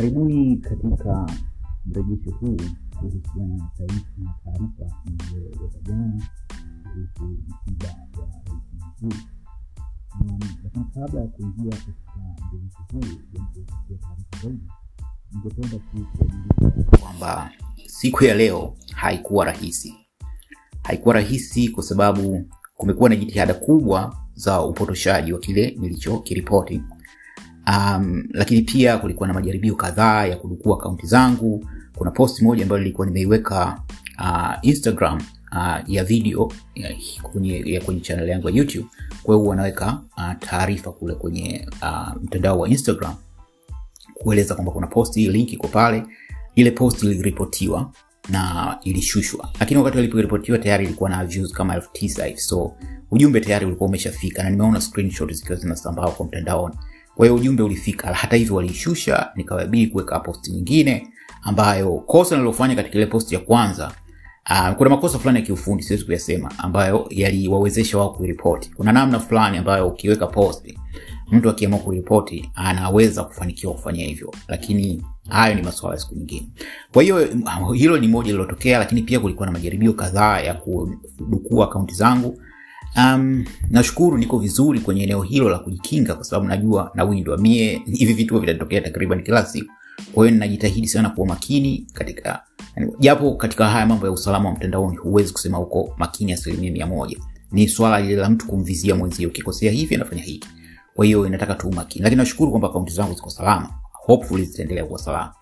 [0.00, 1.26] Karibuni katika
[1.86, 2.56] mrejesho huu
[2.98, 3.70] kuhusiana na
[4.44, 6.22] taarifa iliyoweka jana
[6.82, 7.24] kuhusu
[7.66, 8.62] msiba wa rais
[9.02, 9.16] mkuu.
[10.64, 12.12] Lakini kabla ya kuingia katika
[12.52, 14.68] mrejesho huu kusikia taarifa zaidi,
[15.32, 17.50] ningependa tu kwamba
[17.86, 19.94] siku ya leo haikuwa rahisi.
[20.82, 26.82] Haikuwa rahisi kwa sababu kumekuwa na jitihada kubwa za upotoshaji wa kile nilichokiripoti.
[27.70, 31.66] Um, lakini pia kulikuwa na majaribio kadhaa ya kudukua akaunti zangu.
[31.96, 33.80] Kuna post moja ambayo nilikuwa nimeiweka
[34.18, 35.20] uh, Instagram
[35.52, 36.90] uh, ya video ya,
[37.22, 38.86] kwenye, ya kwenye channel yangu ya YouTube.
[39.22, 43.14] Kwa hiyo wanaweka uh, taarifa kule kwenye uh, mtandao wa Instagram
[44.14, 46.02] kueleza kwamba kuna post hii, link iko pale.
[46.54, 47.92] Ile post iliripotiwa
[48.28, 52.72] na ilishushwa, lakini wakati waliporipotiwa tayari ilikuwa na views kama elfu tisa hivi, so
[53.10, 56.74] ujumbe tayari ulikuwa umeshafika, na nimeona screenshot zikiwa zinasambaa kwa mtandaoni.
[57.20, 58.14] Kwa hiyo ujumbe ulifika.
[58.14, 61.08] Hata hivyo waliishusha, nikawabidi kuweka post nyingine
[61.42, 63.92] ambayo kosa nililofanya katika ile post ya kwanza
[64.50, 68.70] Uh, kuna makosa fulani ya kiufundi siwezi kuyasema ambayo yaliwawezesha wao kuripoti.
[68.76, 70.74] Kuna namna fulani ambayo ukiweka post
[71.32, 76.48] mtu akiamua kuripoti anaweza kufanikiwa kufanya hivyo, lakini hayo ni masuala ya siku nyingine.
[76.92, 77.28] Kwa hiyo
[77.74, 82.40] hilo ni moja lilotokea, lakini pia kulikuwa na majaribio kadhaa ya kudukua akaunti zangu.
[82.96, 88.12] Um, nashukuru niko vizuri kwenye eneo hilo la kujikinga, kwa sababu najua nawindwa mie hivi
[88.12, 89.72] vitu vinatokea takriban kila siku.
[90.12, 92.42] Kwa hiyo ninajitahidi sana kuwa makini katika
[92.98, 97.18] japo katika haya mambo ya usalama wa mtandaoni huwezi kusema uko makini asilimia mia moja.
[97.52, 100.48] Ni swala lile la mtu kumvizia mwenzio, ukikosea hivi anafanya hiki.
[100.94, 104.98] Kwa hiyo inataka tu makini, lakini nashukuru kwamba akaunti zangu ziko salama, hopefully zitaendelea kuwa
[104.98, 105.34] salama.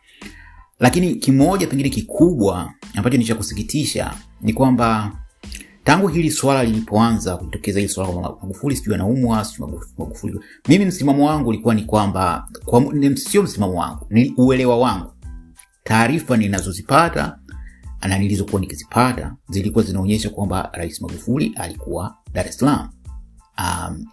[0.81, 5.13] Lakini kimoja pengine kikubwa ambacho ni cha kusikitisha ni kwamba
[5.89, 9.47] tangu hili swala lilipoanza kutokeza hili swala Magufuli sijui anaumwa,
[9.99, 15.13] Magufuli, mimi msimamo wangu ulikuwa ni kwamba kwa, sio msimamo wangu, ni uelewa wangu
[15.85, 17.39] taarifa ninazozipata
[18.09, 22.89] na nilizokuwa nikizipata zilikuwa zinaonyesha kwamba Rais Magufuli alikuwa Dar es Salaam.
[23.59, 24.07] Um,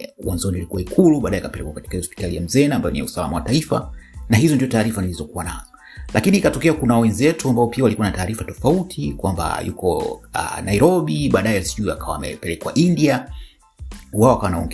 [0.56, 3.92] ilikuwa Ikulu, baadaye akapelekwa katika hospitali ya Mzena ambayo ni ya usalama wa taifa,
[4.30, 5.72] na hizo ndio taarifa nilizokuwa nazo,
[6.14, 9.98] lakini ikatokea kuna wenzetu ambao pia walikuwa na taarifa tofauti kwamba yuko
[10.36, 13.30] uh, Nairobi, baadaye sijui akawa amepelekwa India,
[14.14, 14.68] wao wakawa.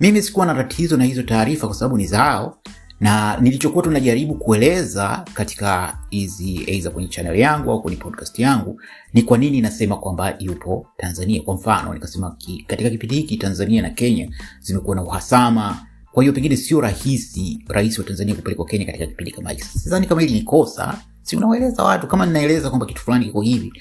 [0.00, 2.58] Mimi sikuwa na tatizo na hizo taarifa kwa sababu ni zao
[3.00, 8.80] na nilichokuwa tunajaribu kueleza katika hizi aidha kwenye chanel yangu au kwenye podcast yangu
[9.14, 11.42] ni kwa nini nasema kwamba yupo Tanzania.
[11.42, 14.28] Kwa mfano nikasema ki, katika kipindi hiki Tanzania na Kenya
[14.60, 19.30] zimekuwa na uhasama, kwa hiyo pengine sio rahisi rais wa Tanzania kupelekwa Kenya katika kipindi
[19.32, 19.64] kama hiki.
[19.64, 20.42] Sidhani kama hili ni
[21.22, 23.72] si unawaeleza watu kama ninaeleza kwamba kitu fulani kiko hivi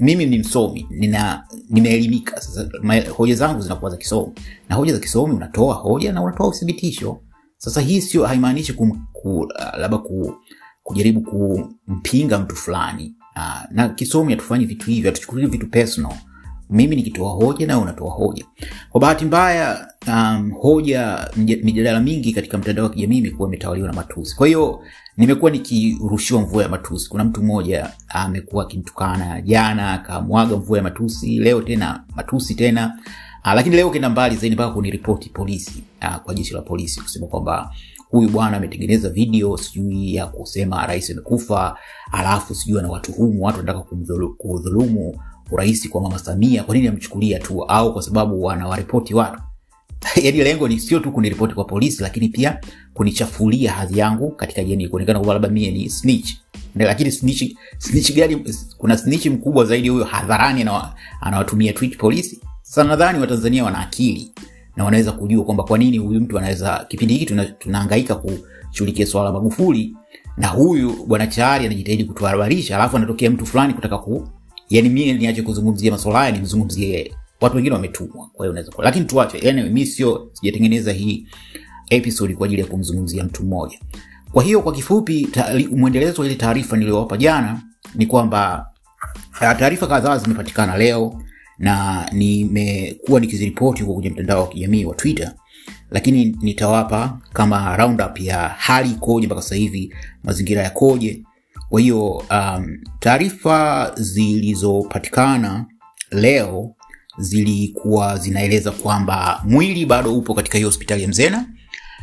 [0.00, 2.40] mimi ni msomi, nina nimeelimika.
[2.40, 2.68] Sasa
[3.16, 4.32] hoja zangu zinakuwa za kisomi,
[4.68, 7.20] na hoja za kisomi unatoa hoja na unatoa uthibitisho
[7.62, 9.46] sasa hii sio haimaanishi ku,
[9.78, 10.34] labda ku,
[10.82, 16.12] kujaribu kumpinga mtu fulani uh, na kisomi hatufanyi vitu hivyo, hatuchukulii vitu personal.
[16.70, 18.44] Mimi nikitoa hoja na unatoa hoja.
[18.90, 24.36] Kwa bahati mbaya, um, hoja mijadala mingi katika mtandao wa kijamii imekuwa imetawaliwa na matusi.
[24.36, 24.80] Kwa hiyo
[25.16, 27.08] nimekuwa nikirushiwa mvua ya matusi.
[27.10, 32.98] Kuna mtu mmoja amekuwa akimtukana jana, akamwaga mvua ya matusi, leo tena matusi tena
[33.44, 37.26] Uh, lakini leo kenda mbali zaidi mpaka kuniripoti polisi uh, kwa jeshi la polisi kusema
[37.26, 37.74] kwamba
[38.10, 41.76] huyu bwana ametengeneza video sijui ya kusema rais amekufa,
[42.12, 43.84] alafu sijui anawatuhumu watu wanataka
[44.38, 46.62] kudhulumu urais kwa mama Samia.
[46.64, 49.40] Kwa nini amchukulia tu, au kwa sababu wanawaripoti watu
[50.24, 52.60] yaani lengo ni sio tu kuniripoti kwa polisi, lakini pia
[52.94, 56.30] kunichafulia hadhi yangu katika jamii, kuonekana kwamba labda mie ni snitch.
[56.74, 57.42] Lakini snitch,
[57.78, 58.44] snitch gani?
[58.78, 60.66] Kuna snitch mkubwa zaidi huyo hadharani
[61.20, 62.40] anawatumia tweet polisi.
[62.62, 64.32] Sasa nadhani Watanzania wana akili
[64.76, 69.32] na wanaweza kujua kwamba kwa nini huyu mtu anaweza, kipindi hiki tuna, tunahangaika kushughulikia swala
[69.32, 69.96] Magufuli
[70.36, 74.28] na huyu bwana Chari anajitahidi kutuhabarisha, alafu anatokea mtu fulani kutaka ku,
[74.70, 77.14] yani mimi niache kuzungumzia masuala haya nimzungumzie yeye.
[77.40, 78.30] Watu wengine wametumwa,
[78.78, 79.50] lakini tuache.
[79.50, 81.26] anyway mimi sio, sijatengeneza hii
[81.90, 83.78] episode kwa ajili ya kumzungumzia mtu mmoja.
[84.32, 85.28] Kwa hiyo kwa kifupi,
[85.70, 87.62] mwendelezo wa ile taarifa niliyowapa jana
[87.94, 88.66] ni kwamba
[89.38, 91.22] taarifa kadhaa zimepatikana leo
[91.58, 95.34] na nimekuwa nikiziripoti huko kwenye mtandao wa kijamii wa Twitter,
[95.90, 99.94] lakini nitawapa kama roundup ya hali ikoje mpaka sasa hivi,
[100.24, 101.22] mazingira yakoje.
[101.70, 105.66] Kwa hiyo um, taarifa zilizopatikana
[106.10, 106.74] leo
[107.18, 111.46] zilikuwa zinaeleza kwamba mwili bado upo katika hiyo hospitali ya Mzena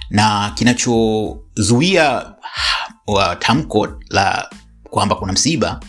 [0.09, 2.33] na kinachozuia
[3.39, 4.49] tamko la
[4.89, 5.79] kwamba kuna msiba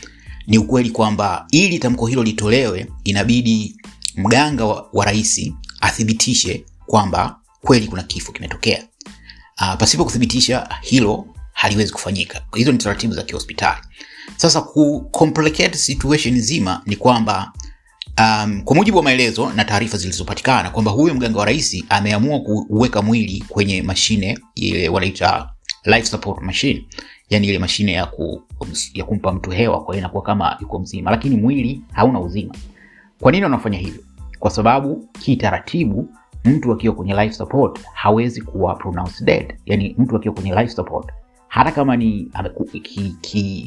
[0.46, 3.76] ni ukweli kwamba ili tamko hilo litolewe inabidi
[4.16, 8.84] mganga wa, wa rais athibitishe kwamba kweli kuna kifo kimetokea.
[9.60, 11.26] Uh, pasipo kuthibitisha hilo
[11.58, 12.40] haliwezi kufanyika.
[12.54, 13.80] Hizo ni taratibu za kihospitali.
[14.36, 15.10] Sasa ku
[15.72, 17.52] situation nzima ni kwamba
[18.20, 23.02] um, kwa mujibu wa maelezo na taarifa zilizopatikana kwamba huyo mganga wa rais ameamua kuweka
[23.02, 25.50] mwili kwenye mashine ile wanaita
[25.84, 26.84] life support machine.
[27.30, 28.42] Yani ile mashine ya, ku,
[28.94, 31.10] ya kumpa mtu hewa kwa inakuwa kama yuko mzima.
[31.10, 32.54] Lakini mwili hauna uzima.
[33.20, 34.02] Kwa nini wanafanya hivyo?
[34.38, 36.08] Kwa sababu kitaratibu
[36.44, 38.74] mtu akiwa kwenye life support hawezi kuwa
[39.24, 39.54] dead.
[39.66, 41.08] Yani mtu akiwa kwenye life support
[41.48, 42.30] hata kama ni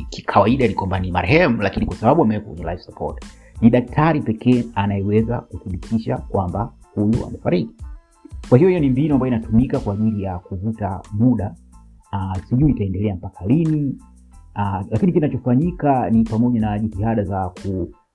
[0.09, 3.25] kikawaida ki, ki, ni kwamba ni marehemu lakini kwa sababu amewekwa kwenye life support
[3.61, 7.75] ni daktari pekee anayeweza kuthibitisha kwamba huyu amefariki.
[8.49, 11.55] Kwa hiyo hiyo ni mbinu ambayo inatumika kwa ajili ya kuvuta muda.
[12.13, 13.97] Uh, sijui itaendelea mpaka lini.
[14.55, 17.51] Uh, lakini kinachofanyika ni pamoja na jitihada za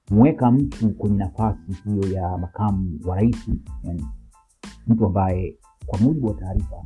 [0.09, 3.51] kumweka mtu kwenye nafasi hiyo ya makamu wa rais
[4.87, 6.77] mtu ambaye kwa mujibu wa taarifa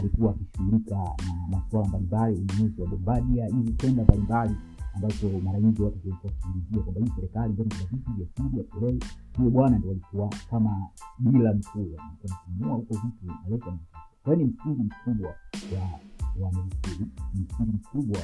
[0.00, 4.54] alikuwa akishughulika na masuala mbalimbali ununuzi wa bombadia hizi tenda mbalimbali
[4.94, 8.64] ambazo mara nyingi watu walikuwa wakizungumzia kwamba hii serikali ndio kuna vitu vya siri ya
[8.64, 9.00] kulei
[9.36, 10.88] huyo bwana ndio alikuwa kama
[11.18, 11.96] bila mkuu
[12.44, 13.78] kununua huko vitu naleta
[14.22, 16.00] kwa ni msingi mkubwa wa
[16.38, 18.18] wa Magufuli, msingi mkubwa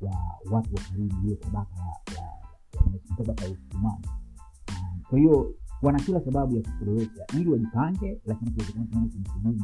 [0.00, 0.16] wa
[0.50, 1.76] watu wa karibu hiyo tabaka
[2.16, 4.06] la tabaka ya Usukumani.
[5.08, 7.26] Kwa hiyo wana kila sababu ya kuchelewesha.
[7.38, 9.62] Ili wajipange, lakini kuwezekana tunaona kumsubiri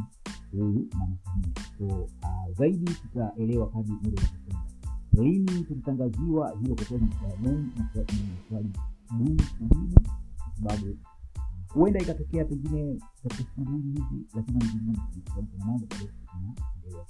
[0.52, 1.52] huyu na Samia.
[1.78, 4.62] So uh, zaidi tutaelewa kadri muda utakwenda.
[5.12, 7.12] Lini tulitangaziwa hilo, kwa kweli ni
[8.48, 8.70] swali
[9.10, 10.96] gumu kujibu, kwa sababu
[11.68, 14.96] huenda ikatokea pengine katika siku mbili hivi, lakini ni vigumu
[15.50, 17.06] kuna mambo bado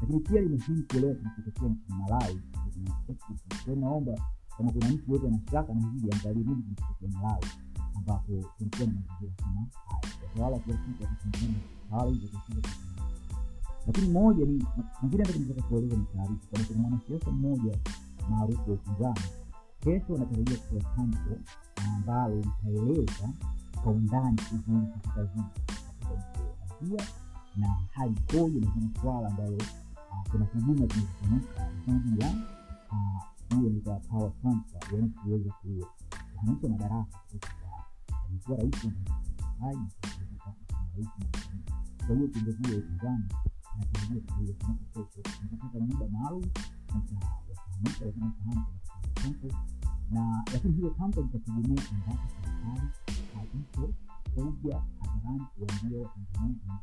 [0.00, 2.40] lakini pia ni muhimu kuelewa kilichotokea nchini Malawi.
[3.80, 4.12] Naomba
[4.56, 7.46] kama kuna mtu yote anashaka na hili angalie nini kilichotokea Malawi,
[8.06, 8.32] ambapo
[8.86, 9.72] na.
[13.86, 14.64] Lakini moja ni
[15.24, 17.78] hata nataka kueleza taarifa kuna mwanasiasa mmoja
[18.30, 19.20] maarufu wa upinzani
[19.80, 21.30] kesho anatarajia kutoa tamko
[21.94, 23.28] ambalo litaeleza
[23.82, 24.86] kwa undani kuhusu
[27.56, 29.58] na hali ikoje na kuna swala ambalo
[30.30, 32.30] kuna hujuma zinazofanyika dhidi ya
[33.50, 35.50] hiyo ni power transfer, yaani kuweza
[36.34, 37.65] kuhamisha madaraka kutoka
[38.46, 38.92] kwa rahisi
[39.60, 39.96] rais.
[42.06, 43.24] Kwa hiyo kiongozi wa upinzani
[44.92, 45.22] kesho,
[45.80, 46.44] muda maalum
[49.14, 49.48] tamko
[50.10, 52.88] na lakini hiyo tamko litategemea endapo serikali
[53.34, 53.92] haiko
[54.34, 56.80] kuja hadharani kuwaambia Watanzania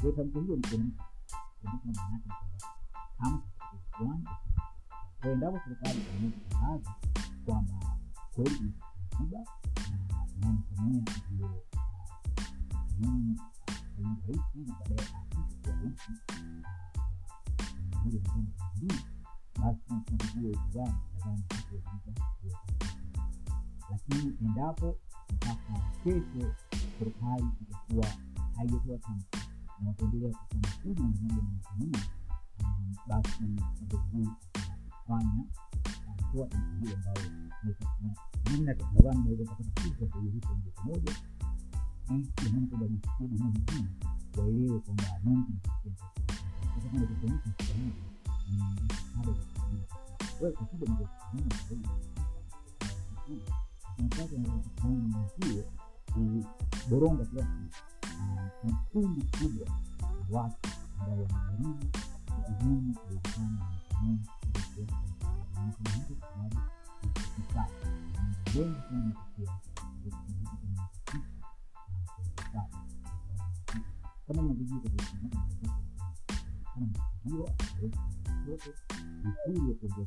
[0.00, 1.04] kwa tamko hilo likuonyesha
[1.62, 2.28] maanake
[3.96, 4.36] kwamba
[7.44, 7.96] kwamba
[8.34, 8.72] kweli
[9.10, 9.38] katiba
[10.40, 11.04] na mama Samia
[12.98, 13.36] ndio
[14.26, 16.00] rais na baadaye aapishwe kuwa rais
[19.60, 21.44] basi kiongozi wa upinzani nadhani
[23.90, 24.96] lakini endapo
[25.34, 26.54] mpaka kesho
[26.98, 28.06] serikali itakuwa
[28.56, 29.38] haijatoa tamko
[29.80, 31.42] na wataendelea kufanya fujo na mambo
[31.78, 31.98] mengine,
[33.08, 35.44] basi kiongozi huu atafanya
[36.30, 36.48] tamko
[36.80, 37.30] hilo ambayo
[38.44, 41.12] namna nadhani naweza kupata fursa ya moja kwa moja.
[42.10, 42.48] Nisikie
[43.28, 43.88] dunia nzima
[44.38, 45.04] waelewe kwamba
[55.40, 55.64] hiyo
[56.84, 57.46] kuboronga kila
[58.62, 59.68] siku kundi kubwa
[60.30, 60.68] watu
[61.00, 61.86] ambao wanajaribu
[62.26, 63.20] kuhujumu wa
[79.68, 80.06] wa kuongea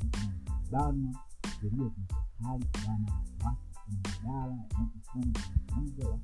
[0.72, 1.14] banwa
[1.60, 3.12] sheria za serikali kubana
[3.46, 5.40] watu kwenye madara yanapofanya
[5.74, 6.20] kuuza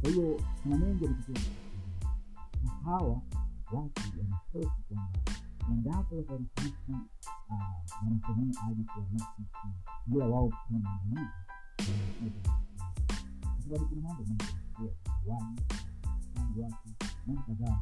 [0.00, 1.52] kwa hiyo kuna mengi yametokea
[2.64, 3.22] na hawa
[3.72, 5.18] watu wanahofu kwamba
[5.70, 6.98] endapo wataruhusu
[8.02, 9.42] wanasamia aje kuwarisi
[10.06, 11.30] bila wao kufanya maandalizi
[13.42, 14.92] kwa sababu kuna mambo mengi yanatokea
[15.26, 15.62] waji
[16.36, 16.88] aji watu
[17.26, 17.80] mambo kadhaa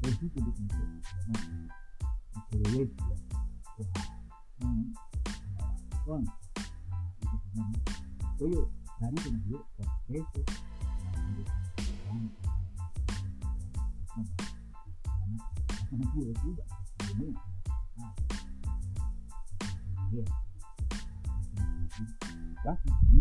[0.00, 3.18] kwa hiyo hicho ndio kinacheleweshwa
[8.38, 10.44] kwa hiyo taarifa ni hiyo kwa kesho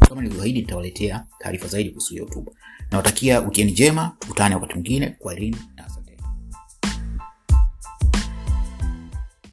[0.09, 2.45] kama nilivyoahidi nitawaletea taarifa zaidi kuhusu hiyo
[2.91, 5.09] nawatakia wikendi njema tukutane wakati mwingine.
[5.19, 5.57] Kwa elimu